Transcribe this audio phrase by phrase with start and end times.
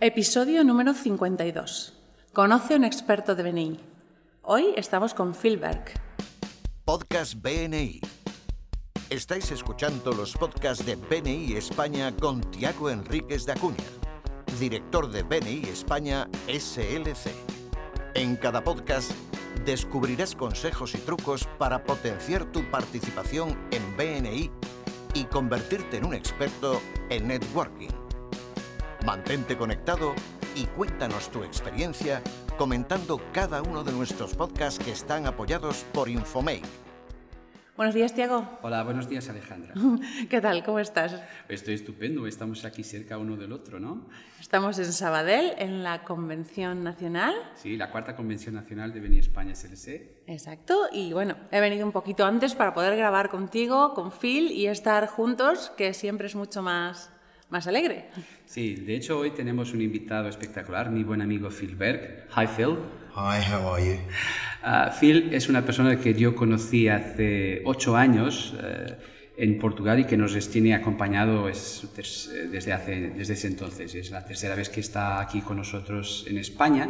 [0.00, 1.94] Episodio número 52.
[2.32, 3.80] Conoce un experto de BNI.
[4.42, 5.84] Hoy estamos con Philberg.
[6.84, 8.00] Podcast BNI.
[9.08, 13.84] Estáis escuchando los podcasts de BNI España con Tiago Enríquez de Acuña,
[14.58, 17.30] director de BNI España SLC.
[18.14, 19.12] En cada podcast
[19.64, 24.50] descubrirás consejos y trucos para potenciar tu participación en BNI
[25.14, 28.03] y convertirte en un experto en networking.
[29.04, 30.14] Mantente conectado
[30.56, 32.22] y cuéntanos tu experiencia
[32.56, 36.64] comentando cada uno de nuestros podcasts que están apoyados por Infomake.
[37.76, 38.48] Buenos días, Tiago.
[38.62, 39.74] Hola, buenos días, Alejandra.
[40.30, 40.64] ¿Qué tal?
[40.64, 41.20] ¿Cómo estás?
[41.50, 44.08] Estoy estupendo, estamos aquí cerca uno del otro, ¿no?
[44.40, 47.34] Estamos en Sabadell, en la Convención Nacional.
[47.56, 50.22] Sí, la cuarta Convención Nacional de Beni España SLC.
[50.28, 54.66] Exacto, y bueno, he venido un poquito antes para poder grabar contigo, con Phil y
[54.68, 57.13] estar juntos, que siempre es mucho más
[57.54, 58.06] más alegre.
[58.46, 62.26] Sí, de hecho hoy tenemos un invitado espectacular, mi buen amigo Phil Berg.
[62.36, 62.74] Hi Phil.
[63.14, 63.94] Hi, how are you?
[64.66, 68.92] Uh, Phil es una persona que yo conocí hace ocho años uh,
[69.36, 71.86] en Portugal y que nos tiene acompañado es,
[72.50, 73.94] desde, hace, desde ese entonces.
[73.94, 76.88] Es la tercera vez que está aquí con nosotros en España.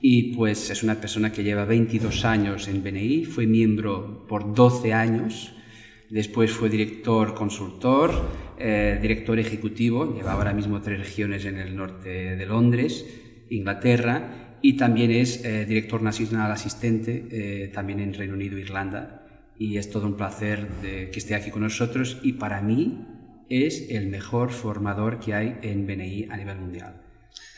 [0.00, 4.94] Y pues es una persona que lleva 22 años en BNI, fue miembro por 12
[4.94, 5.52] años
[6.12, 8.10] Después fue director consultor,
[8.58, 13.06] eh, director ejecutivo, lleva ahora mismo tres regiones en el norte de Londres,
[13.48, 19.26] Inglaterra, y también es eh, director nacional asistente eh, también en Reino Unido e Irlanda.
[19.56, 23.06] Y es todo un placer que esté aquí con nosotros y para mí
[23.48, 27.00] es el mejor formador que hay en BNI a nivel mundial.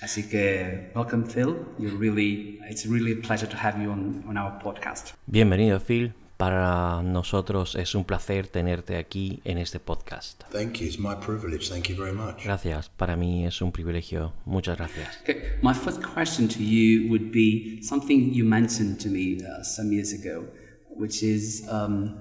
[0.01, 1.57] Así que, welcome Phil.
[1.81, 5.15] You're really, it's really a pleasure to have you on, on our podcast.
[5.27, 6.15] Bienvenido Phil.
[6.37, 10.43] Para nosotros es un placer tenerte aquí en este podcast.
[10.51, 10.87] Thank you.
[10.87, 11.69] It's my privilege.
[11.69, 12.45] Thank you very much.
[12.45, 12.89] Gracias.
[12.89, 14.33] Para mí es un privilegio.
[14.45, 15.21] Muchas gracias.
[15.23, 15.37] Okay.
[15.63, 20.13] My first question to you would be something you mentioned to me uh, some years
[20.13, 20.47] ago,
[20.91, 22.17] which is, um,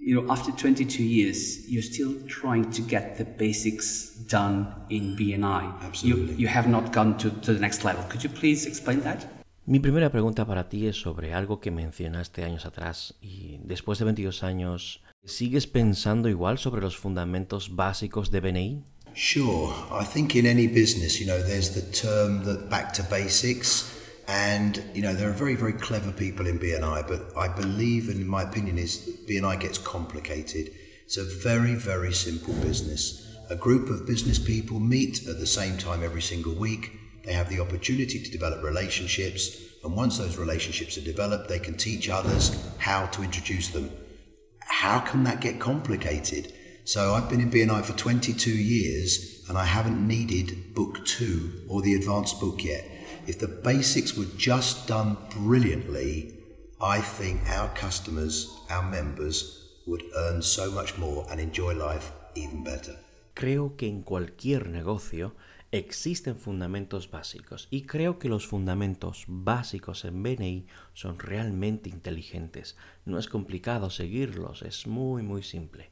[0.00, 5.80] you know, after 22 years, you're still trying to get the basics done in BNI.
[5.82, 6.32] Absolutely.
[6.32, 8.02] You, you have not gone to, to the next level.
[8.08, 9.24] Could you please explain that?
[9.64, 14.06] Mi primera pregunta para ti es sobre algo que mencionaste años atrás y después de
[14.06, 18.82] 22 años, ¿sigues pensando igual sobre los fundamentos básicos de BNI?
[19.14, 19.72] Sure.
[19.92, 23.86] I think in any business, you know, there's the term that back to basics
[24.26, 28.26] and you know, there are very very clever people in BNI, but I believe and
[28.26, 30.72] my opinion is BNI gets complicated.
[31.04, 33.38] It's a very very simple business.
[33.48, 36.98] A group of business people meet at the same time every single week.
[37.24, 41.76] They have the opportunity to develop relationships, and once those relationships are developed, they can
[41.76, 43.90] teach others how to introduce them.
[44.60, 46.52] How can that get complicated?
[46.84, 51.82] So I've been in BNI for 22 years, and I haven't needed book two or
[51.82, 52.84] the advanced book yet.
[53.26, 56.34] If the basics were just done brilliantly,
[56.80, 62.64] I think our customers, our members, would earn so much more and enjoy life even
[62.64, 62.96] better.
[63.34, 65.34] Creo que en cualquier negocio
[65.72, 72.76] existen fundamentos básicos y creo que los fundamentos básicos en BNI son realmente inteligentes.
[73.06, 75.90] No es complicado seguirlos, es muy muy simple.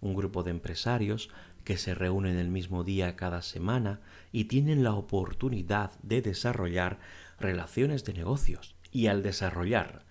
[0.00, 1.28] Un grupo de empresarios
[1.62, 4.00] que se reúnen el mismo día cada semana
[4.32, 6.98] y tienen la oportunidad de desarrollar
[7.38, 8.76] relaciones de negocios.
[8.92, 10.06] Y al desarrollar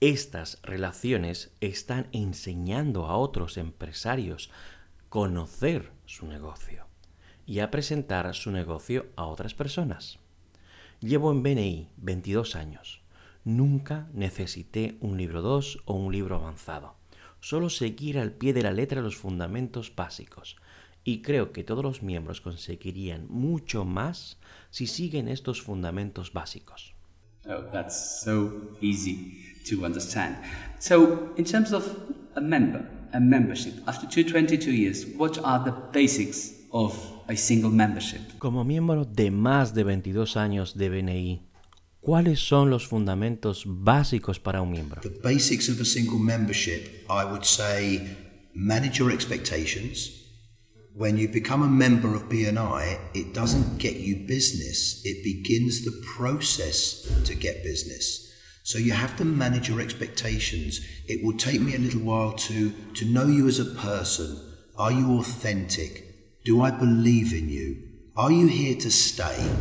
[0.00, 4.50] estas relaciones están enseñando a otros empresarios
[5.08, 6.87] conocer su negocio
[7.48, 10.18] y a presentar su negocio a otras personas.
[11.00, 13.00] Llevo en BNI 22 años.
[13.42, 16.96] Nunca necesité un libro 2 o un libro avanzado.
[17.40, 20.56] Solo seguir al pie de la letra los fundamentos básicos.
[21.04, 24.36] Y creo que todos los miembros conseguirían mucho más
[24.68, 26.94] si siguen estos fundamentos básicos.
[27.46, 30.36] Oh, that's so easy to understand.
[30.80, 31.96] So, in terms of
[32.34, 38.20] a member, a membership, after 222 years, what are the basics of a single membership.
[38.38, 41.42] Como miembro de más de 22 años de BNI,
[42.00, 45.00] ¿cuáles son los fundamentos básicos para un miembro?
[45.02, 48.16] The basics of a single membership, I would say
[48.54, 50.24] manage your expectations.
[50.94, 55.92] When you become a member of BNI, it doesn't get you business, it begins the
[56.16, 58.24] process to get business.
[58.64, 60.80] So you have to manage your expectations.
[61.06, 64.38] It will take me a little while to, to know you as a person.
[64.76, 66.07] Are you authentic?
[66.48, 67.76] Do I believe in you?
[68.16, 69.54] Are you here to stay?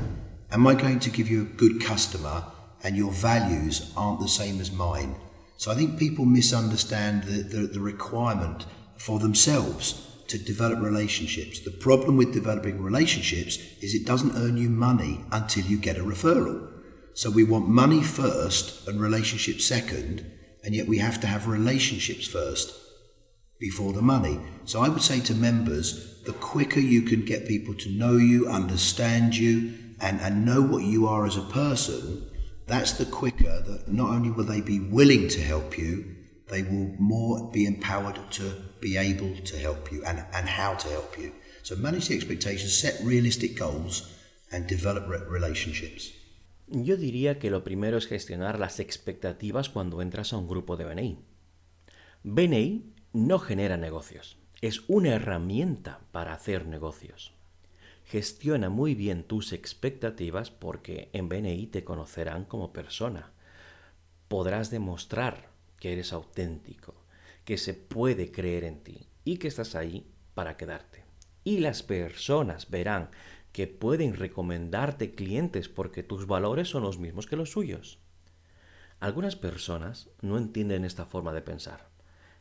[0.49, 2.45] Am I going to give you a good customer
[2.81, 5.17] and your values aren't the same as mine?
[5.57, 11.59] So I think people misunderstand the, the, the requirement for themselves to develop relationships.
[11.59, 16.05] The problem with developing relationships is it doesn't earn you money until you get a
[16.05, 16.71] referral.
[17.13, 20.25] So we want money first and relationships second,
[20.63, 22.86] and yet we have to have relationships first
[23.59, 24.39] before the money.
[24.65, 28.47] So I would say to members, the quicker you can get people to know you,
[28.47, 32.29] understand you, and, and know what you are as a person,
[32.67, 36.15] that's the quicker that not only will they be willing to help you,
[36.49, 40.87] they will more be empowered to be able to help you and, and how to
[40.89, 41.31] help you.
[41.63, 44.13] So manage the expectations, set realistic goals,
[44.51, 46.13] and develop relationships.
[46.69, 50.83] Yo diría que lo primero es gestionar las expectativas cuando entras a un grupo de
[50.83, 51.17] BNI.
[52.23, 57.33] BNI no genera negocios, es una herramienta para hacer negocios.
[58.05, 63.31] Gestiona muy bien tus expectativas porque en BNI te conocerán como persona.
[64.27, 65.49] Podrás demostrar
[65.79, 66.93] que eres auténtico,
[67.43, 70.05] que se puede creer en ti y que estás ahí
[70.35, 71.03] para quedarte.
[71.43, 73.09] Y las personas verán
[73.51, 77.97] que pueden recomendarte clientes porque tus valores son los mismos que los suyos.
[78.99, 81.96] Algunas personas no entienden esta forma de pensar.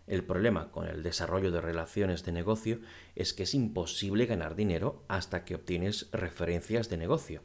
[0.07, 2.81] El problema con el desarrollo de relaciones de negocio
[3.17, 7.43] es que es imposible ganar dinero hasta que obtienes referencias de negocio.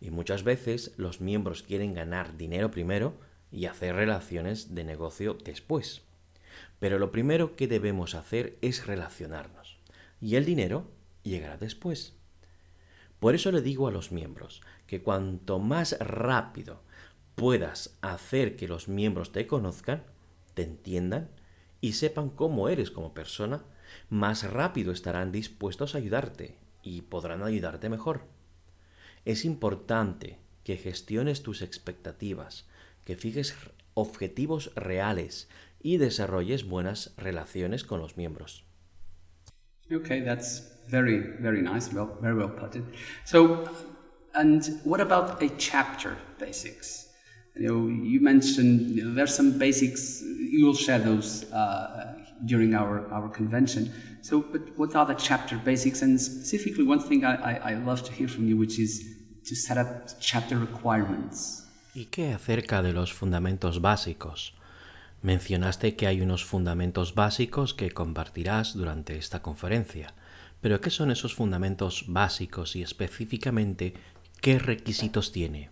[0.00, 3.14] Y muchas veces los miembros quieren ganar dinero primero
[3.52, 6.02] y hacer relaciones de negocio después.
[6.80, 9.78] Pero lo primero que debemos hacer es relacionarnos.
[10.20, 10.90] Y el dinero
[11.22, 12.14] llegará después.
[13.20, 16.82] Por eso le digo a los miembros que cuanto más rápido
[17.36, 20.02] puedas hacer que los miembros te conozcan,
[20.54, 21.30] te entiendan
[21.82, 23.64] y sepan cómo eres como persona,
[24.08, 28.22] más rápido estarán dispuestos a ayudarte y podrán ayudarte mejor.
[29.26, 32.66] Es importante que gestiones tus expectativas,
[33.04, 33.54] que fijes
[33.94, 35.48] objetivos reales
[35.82, 38.64] y desarrolles buenas relaciones con los miembros.
[39.92, 42.84] Okay, that's very, very nice, well, very well put it.
[43.24, 43.64] So,
[44.34, 47.10] and what about a chapter basics?
[47.56, 50.22] You know, you mentioned there's some basics.
[50.52, 52.14] You will share those uh,
[52.44, 53.90] during our, our convention.
[54.20, 56.02] So, but what are the chapter basics?
[56.02, 59.02] And specifically, one thing I, I, I love to hear from you, which is
[59.48, 59.88] to set up
[60.20, 61.66] chapter requirements.
[61.94, 64.54] ¿Y qué acerca de los fundamentos básicos?
[65.22, 70.14] Mencionaste que hay unos fundamentos básicos que compartirás durante esta conferencia,
[70.60, 73.94] pero ¿qué son esos fundamentos básicos y específicamente
[74.40, 75.70] qué requisitos tiene?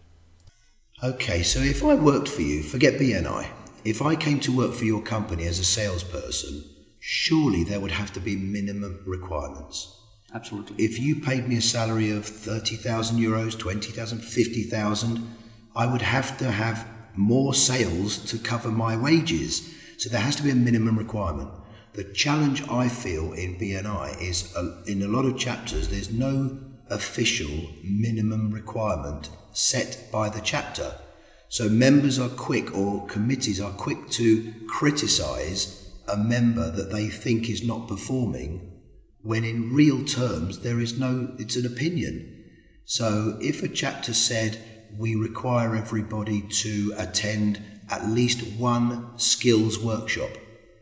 [1.02, 3.59] Okay, so if I worked for you, forget BNI.
[3.84, 6.64] If I came to work for your company as a salesperson,
[6.98, 9.96] surely there would have to be minimum requirements.
[10.34, 10.84] Absolutely.
[10.84, 15.36] If you paid me a salary of 30,000 euros, 20,000, 50,000,
[15.74, 16.86] I would have to have
[17.16, 19.74] more sales to cover my wages.
[19.96, 21.50] So there has to be a minimum requirement.
[21.94, 26.58] The challenge I feel in BNI is uh, in a lot of chapters, there's no
[26.88, 30.94] official minimum requirement set by the chapter.
[31.50, 37.50] So members are quick or committees are quick to criticize a member that they think
[37.50, 38.70] is not performing
[39.22, 42.44] when in real terms there is no, it's an opinion.
[42.84, 44.58] So if a chapter said,
[44.96, 47.60] we require everybody to attend
[47.90, 50.30] at least one skills workshop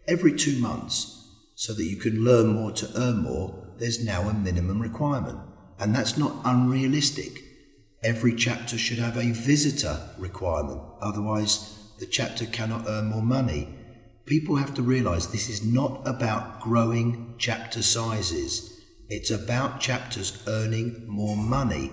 [0.06, 3.74] every two months so that you can learn more to earn more.
[3.78, 5.38] There's now a minimum requirement,
[5.78, 7.47] and that's not unrealistic.
[8.02, 13.75] Every chapter should have a visitor requirement, otherwise, the chapter cannot earn more money.
[14.25, 21.04] People have to realize this is not about growing chapter sizes, it's about chapters earning
[21.08, 21.92] more money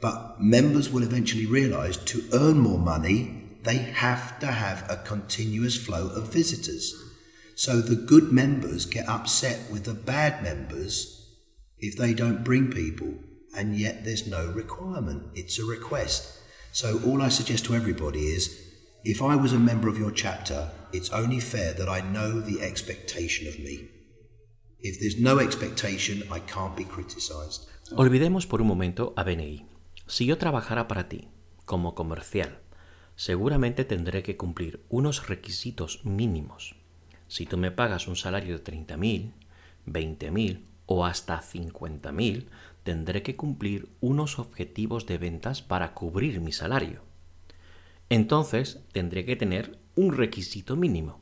[0.00, 5.76] but members will eventually realize to earn more money, they have to have a continuous
[5.76, 6.94] flow of visitors.
[7.54, 11.34] So the good members get upset with the bad members
[11.78, 13.14] if they don't bring people,
[13.56, 15.22] and yet there's no requirement.
[15.34, 16.38] It's a request.
[16.72, 18.62] So all I suggest to everybody is
[19.04, 22.60] if I was a member of your chapter, it's only fair that I know the
[22.60, 23.88] expectation of me.
[24.80, 27.68] If there's no expectation, I can't be criticized.
[27.96, 29.66] Olvidemos por un momento a BNI.
[30.06, 31.28] Si yo trabajara para ti,
[31.64, 32.60] como comercial,
[33.14, 36.76] seguramente tendré que cumplir unos requisitos mínimos.
[37.28, 39.32] Si tú me pagas un salario de 30.000,
[39.86, 42.46] 20.000 o hasta 50.000,
[42.86, 47.02] tendré que cumplir unos objetivos de ventas para cubrir mi salario.
[48.10, 51.20] Entonces tendré que tener un requisito mínimo.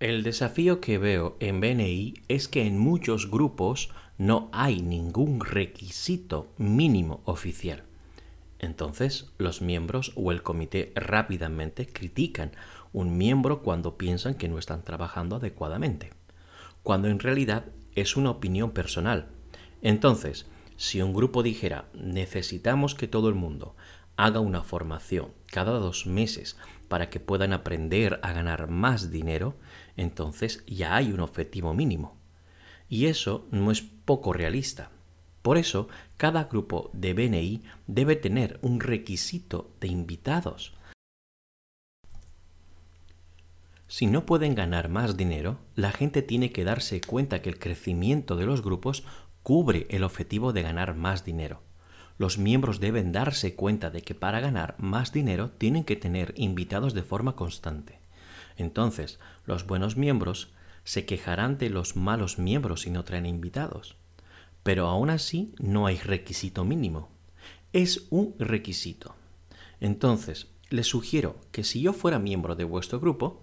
[0.00, 6.52] El desafío que veo en BNI es que en muchos grupos no hay ningún requisito
[6.58, 7.84] mínimo oficial.
[8.58, 12.50] Entonces, los miembros o el comité rápidamente critican
[12.92, 16.10] un miembro cuando piensan que no están trabajando adecuadamente,
[16.82, 19.28] cuando en realidad es una opinión personal.
[19.82, 20.46] Entonces,
[20.80, 23.76] si un grupo dijera necesitamos que todo el mundo
[24.16, 26.56] haga una formación cada dos meses
[26.88, 29.56] para que puedan aprender a ganar más dinero,
[29.98, 32.16] entonces ya hay un objetivo mínimo.
[32.88, 34.90] Y eso no es poco realista.
[35.42, 40.72] Por eso, cada grupo de BNI debe tener un requisito de invitados.
[43.86, 48.36] Si no pueden ganar más dinero, la gente tiene que darse cuenta que el crecimiento
[48.36, 49.04] de los grupos
[49.42, 51.62] cubre el objetivo de ganar más dinero.
[52.18, 56.92] Los miembros deben darse cuenta de que para ganar más dinero tienen que tener invitados
[56.92, 57.98] de forma constante.
[58.56, 60.52] Entonces, los buenos miembros
[60.84, 63.96] se quejarán de los malos miembros si no traen invitados.
[64.62, 67.08] Pero aún así no hay requisito mínimo.
[67.72, 69.14] Es un requisito.
[69.80, 73.42] Entonces, les sugiero que si yo fuera miembro de vuestro grupo,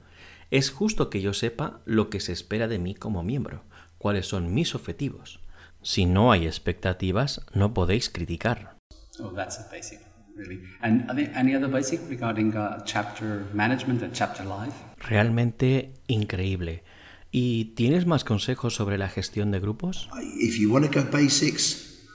[0.51, 3.63] es justo que yo sepa lo que se espera de mí como miembro,
[3.97, 5.39] cuáles son mis objetivos.
[5.87, 8.75] Si no hay expectativas, no podéis criticar.
[9.21, 10.01] Oh, that's a basic,
[10.35, 10.59] really.
[10.81, 14.75] And are there any other basic regarding uh, chapter management and chapter life?
[14.97, 16.83] Realmente increíble.
[17.31, 20.09] ¿Y tienes más consejos sobre la gestión de grupos?
[20.37, 22.05] If you want to go basics,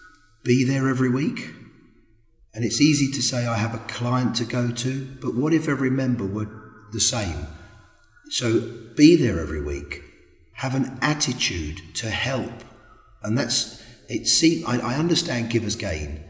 [0.45, 1.55] be there every week.
[2.52, 5.67] And it's easy to say I have a client to go to, but what if
[5.67, 6.50] every member were
[6.93, 7.47] the same?
[8.29, 8.61] So
[8.95, 10.02] be there every week.
[10.57, 12.52] Have an attitude to help.
[13.23, 16.25] And that's, it seems, I, I understand givers gain.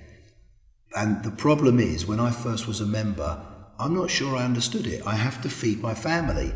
[0.95, 3.41] And the problem is, when I first was a member,
[3.79, 5.07] I'm not sure I understood it.
[5.07, 6.53] I have to feed my family.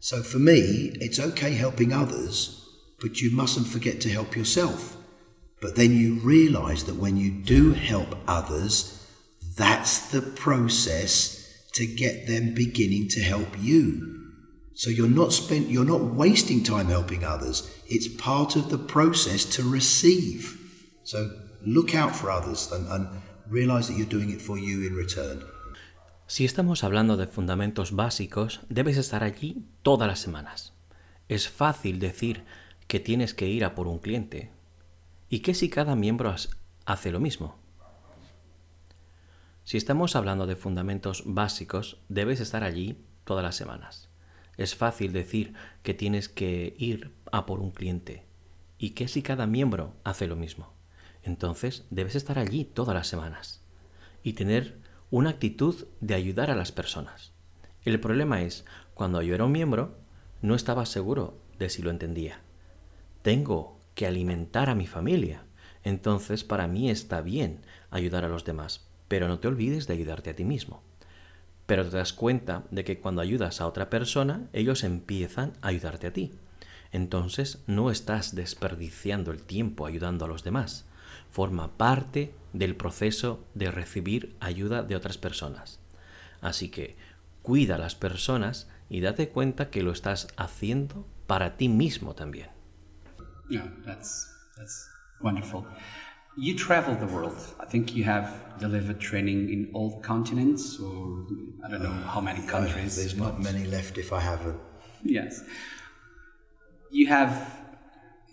[0.00, 2.64] So for me, it's okay helping others,
[3.00, 4.96] but you mustn't forget to help yourself.
[5.60, 9.06] But then you realize that when you do help others,
[9.56, 14.17] that's the process to get them beginning to help you.
[14.78, 17.68] So you're not spent you're not wasting time helping others.
[17.88, 20.56] It's part of the process to receive.
[21.02, 21.32] So
[21.66, 23.08] look out for others and, and
[23.50, 25.42] realize that you're doing it for you in return.
[26.28, 30.74] Si estamos hablando de fundamentos básicos, debes estar allí todas las semanas.
[31.28, 32.44] Es fácil decir
[32.86, 34.52] que tienes que ir a por un cliente.
[35.28, 36.32] ¿Y qué si cada miembro
[36.84, 37.56] hace lo mismo?
[39.64, 44.07] Si estamos hablando de fundamentos básicos, debes estar allí todas las semanas.
[44.58, 48.26] Es fácil decir que tienes que ir a por un cliente.
[48.76, 50.74] ¿Y qué si cada miembro hace lo mismo?
[51.22, 53.62] Entonces debes estar allí todas las semanas
[54.22, 54.76] y tener
[55.10, 57.32] una actitud de ayudar a las personas.
[57.84, 59.96] El problema es, cuando yo era un miembro,
[60.42, 62.40] no estaba seguro de si lo entendía.
[63.22, 65.44] Tengo que alimentar a mi familia,
[65.84, 67.60] entonces para mí está bien
[67.90, 70.82] ayudar a los demás, pero no te olvides de ayudarte a ti mismo.
[71.68, 76.06] Pero te das cuenta de que cuando ayudas a otra persona, ellos empiezan a ayudarte
[76.06, 76.32] a ti.
[76.92, 80.86] Entonces no estás desperdiciando el tiempo ayudando a los demás.
[81.30, 85.78] Forma parte del proceso de recibir ayuda de otras personas.
[86.40, 86.96] Así que
[87.42, 92.48] cuida a las personas y date cuenta que lo estás haciendo para ti mismo también.
[96.40, 97.36] You travel the world.
[97.58, 98.28] I think you have
[98.60, 101.26] delivered training in all continents, or
[101.64, 102.94] I don't know how many uh, countries.
[102.94, 104.60] There's not many left if I haven't.
[105.02, 105.42] Yes.
[106.92, 107.58] You have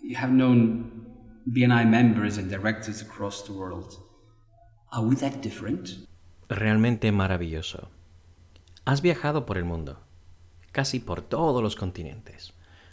[0.02, 1.06] you have known
[1.50, 3.98] BNI members and directors across the world.
[4.92, 6.06] Are we that different?
[6.48, 7.88] Realmente maravilloso.
[8.84, 9.98] Has viajado por el mundo,
[10.70, 12.52] casi por todos los continentes.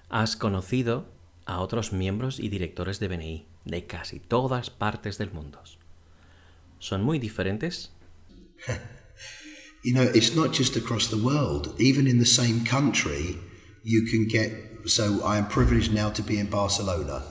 [0.09, 1.05] Has conocido
[1.45, 5.61] a otros miembros y directores de BNI de casi todas partes del mundo.
[6.79, 7.91] ¿Son muy diferentes?
[9.83, 11.73] you know, it's not just across the world.
[11.79, 13.37] Even in the same country,
[13.83, 14.51] you can get.
[14.85, 17.23] So I am privileged now to be in Barcelona.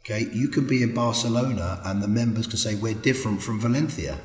[0.00, 4.18] Okay, you can be in Barcelona and the members can say we're different from Valencia.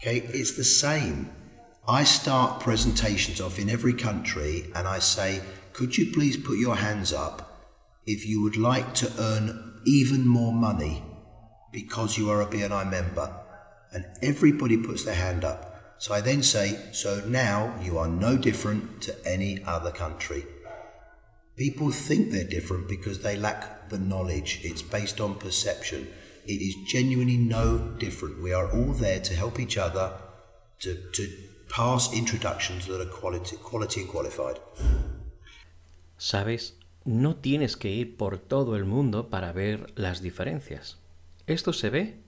[0.00, 1.30] Okay, it's the same.
[1.88, 5.40] I start presentations off in every country and I say,
[5.72, 7.55] could you please put your hands up
[8.06, 11.02] if you would like to earn even more money
[11.72, 13.34] because you are a BNI member?
[13.92, 15.96] And everybody puts their hand up.
[15.98, 20.46] So I then say, so now you are no different to any other country.
[21.56, 24.60] People think they're different because they lack the knowledge.
[24.62, 26.08] It's based on perception.
[26.46, 28.42] It is genuinely no different.
[28.42, 30.12] We are all there to help each other
[30.80, 31.28] to, to
[31.70, 34.58] pass introductions that are quality, quality and qualified.
[36.18, 36.72] Sabes,
[37.06, 40.98] no tienes que ir por todo el mundo para ver las diferencias.
[41.46, 42.18] Esto se ve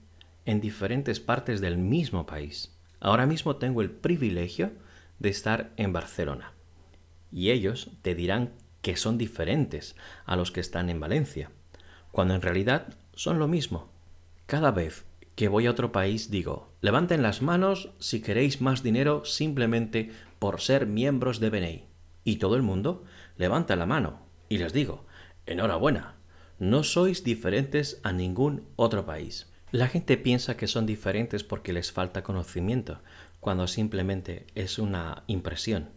[0.45, 2.73] en diferentes partes del mismo país.
[3.01, 4.71] Ahora mismo tengo el privilegio
[5.19, 6.53] de estar en Barcelona.
[7.29, 11.51] Y ellos te dirán que son diferentes a los que están en Valencia.
[12.11, 13.91] cuando en realidad son lo mismo.
[14.47, 15.05] Cada vez
[15.35, 20.09] que voy a otro país digo, levanten las manos si queréis más dinero simplemente
[20.39, 21.85] por ser miembros de BNI.
[22.23, 23.03] Y todo el mundo
[23.37, 25.05] levanta la mano y les digo,
[25.45, 26.15] enhorabuena,
[26.57, 29.47] no sois diferentes a ningún otro país.
[29.71, 33.01] La gente piensa que son diferentes porque les falta conocimiento,
[33.39, 35.89] cuando simplemente es una impresión.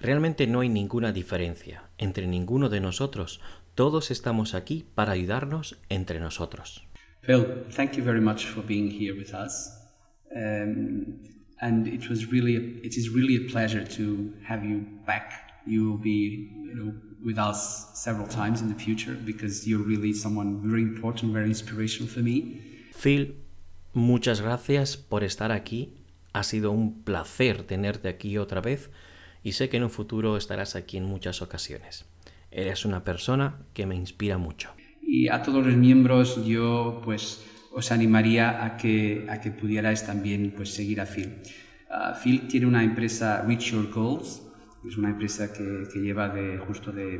[0.00, 3.40] Realmente no hay ninguna diferencia entre ninguno de nosotros.
[3.74, 6.86] Todos estamos aquí para ayudarnos entre nosotros.
[7.22, 9.78] Phil, thank you very much for being here with us.
[10.34, 11.22] Um,
[11.60, 15.43] and it was really, it is really a pleasure to have you back.
[15.66, 16.92] You will be, you know,
[17.24, 22.08] with us several times in the future because you're really someone very important, very inspirational
[22.08, 22.60] for me.
[22.92, 23.36] Phil,
[23.94, 25.94] muchas gracias por estar aquí.
[26.32, 28.90] Ha sido un placer tenerte aquí otra vez
[29.42, 32.04] y sé que en un futuro estarás aquí en muchas ocasiones.
[32.50, 34.70] Eres una persona que me inspira mucho.
[35.00, 40.52] Y a todos los miembros yo pues os animaría a que, a que pudierais también
[40.56, 41.34] pues, seguir a Phil.
[41.90, 44.42] Uh, Phil tiene una empresa Reach Your Goals,
[44.88, 47.18] es una empresa que, que lleva de, justo de,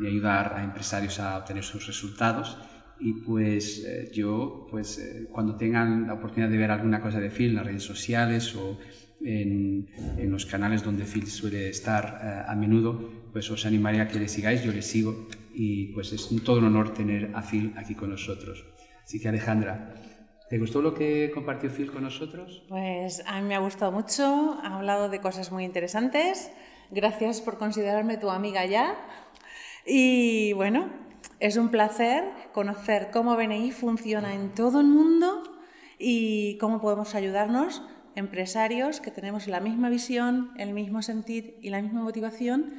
[0.00, 2.58] de, ayudar a empresarios a obtener sus resultados.
[3.00, 7.30] Y pues eh, yo, pues eh, cuando tengan la oportunidad de ver alguna cosa de
[7.30, 8.78] Phil en las redes sociales o
[9.20, 14.08] en, en los canales donde Phil suele estar eh, a menudo, pues os animaría a
[14.08, 17.72] que le sigáis, yo le sigo y pues es todo un honor tener a Phil
[17.76, 18.64] aquí con nosotros.
[19.04, 19.94] Así que Alejandra,
[20.48, 22.62] ¿te gustó lo que compartió Phil con nosotros?
[22.68, 26.50] Pues a mí me ha gustado mucho, ha hablado de cosas muy interesantes.
[26.90, 28.96] Gracias por considerarme tu amiga ya.
[29.84, 30.88] Y bueno,
[31.40, 35.42] es un placer conocer cómo BNI funciona en todo el mundo
[35.98, 37.82] y cómo podemos ayudarnos
[38.14, 42.74] empresarios que tenemos la misma visión, el mismo sentir y la misma motivación,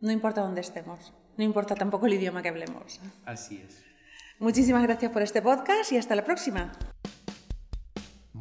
[0.00, 3.00] no importa dónde estemos, no importa tampoco el idioma que hablemos.
[3.24, 3.84] Así es.
[4.38, 6.72] Muchísimas gracias por este podcast y hasta la próxima.